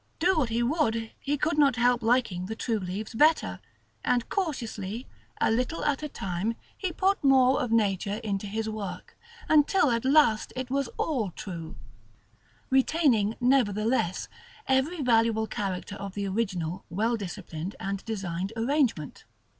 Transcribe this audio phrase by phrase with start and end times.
[0.17, 3.59] Do what he would, he could not help liking the true leaves better;
[4.03, 5.05] and cautiously,
[5.39, 9.15] a little at a time, he put more of nature into his work,
[9.47, 11.75] until at last it was all true,
[12.71, 14.27] retaining, nevertheless,
[14.67, 19.25] every valuable character of the original well disciplined and designed arrangement.